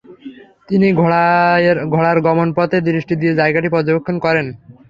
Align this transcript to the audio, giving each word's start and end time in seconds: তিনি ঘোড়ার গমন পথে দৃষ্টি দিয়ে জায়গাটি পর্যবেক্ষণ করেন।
তিনি 0.69 0.87
ঘোড়ার 1.91 2.17
গমন 2.27 2.47
পথে 2.57 2.77
দৃষ্টি 2.87 3.13
দিয়ে 3.21 3.37
জায়গাটি 3.39 3.69
পর্যবেক্ষণ 3.71 4.15
করেন। 4.25 4.45